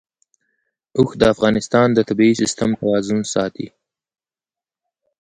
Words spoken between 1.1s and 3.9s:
د افغانستان د طبعي سیسټم توازن ساتي.